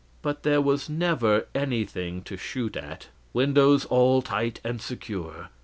[0.23, 5.49] But there was never anything to shoot at windows all tight and secure.